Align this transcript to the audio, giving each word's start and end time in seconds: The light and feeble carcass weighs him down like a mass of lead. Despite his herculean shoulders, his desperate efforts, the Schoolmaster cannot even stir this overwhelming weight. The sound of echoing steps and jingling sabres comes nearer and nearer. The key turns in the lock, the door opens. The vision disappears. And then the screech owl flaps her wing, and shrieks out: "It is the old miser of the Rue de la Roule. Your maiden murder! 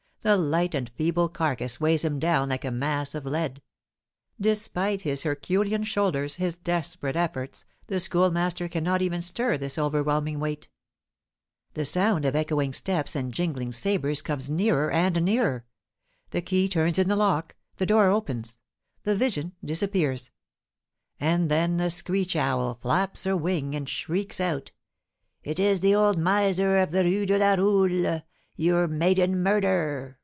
The 0.23 0.37
light 0.37 0.75
and 0.75 0.87
feeble 0.87 1.29
carcass 1.29 1.81
weighs 1.81 2.05
him 2.05 2.19
down 2.19 2.49
like 2.49 2.63
a 2.63 2.69
mass 2.69 3.15
of 3.15 3.25
lead. 3.25 3.59
Despite 4.39 5.01
his 5.01 5.23
herculean 5.23 5.81
shoulders, 5.81 6.35
his 6.35 6.53
desperate 6.55 7.15
efforts, 7.15 7.65
the 7.87 7.99
Schoolmaster 7.99 8.67
cannot 8.67 9.01
even 9.01 9.23
stir 9.23 9.57
this 9.57 9.79
overwhelming 9.79 10.39
weight. 10.39 10.69
The 11.73 11.85
sound 11.85 12.25
of 12.25 12.35
echoing 12.35 12.71
steps 12.71 13.15
and 13.15 13.33
jingling 13.33 13.71
sabres 13.71 14.21
comes 14.21 14.47
nearer 14.47 14.91
and 14.91 15.25
nearer. 15.25 15.65
The 16.29 16.43
key 16.43 16.69
turns 16.69 16.99
in 16.99 17.07
the 17.07 17.15
lock, 17.15 17.55
the 17.77 17.87
door 17.87 18.09
opens. 18.11 18.61
The 19.01 19.15
vision 19.15 19.53
disappears. 19.65 20.29
And 21.19 21.49
then 21.49 21.77
the 21.77 21.89
screech 21.89 22.35
owl 22.35 22.75
flaps 22.79 23.23
her 23.23 23.35
wing, 23.35 23.73
and 23.73 23.89
shrieks 23.89 24.39
out: 24.39 24.71
"It 25.41 25.57
is 25.59 25.79
the 25.79 25.95
old 25.95 26.19
miser 26.19 26.77
of 26.77 26.91
the 26.91 27.05
Rue 27.05 27.25
de 27.25 27.39
la 27.39 27.55
Roule. 27.55 28.21
Your 28.57 28.85
maiden 28.87 29.41
murder! 29.41 30.19